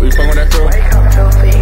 [0.00, 1.53] We fucking with that crew?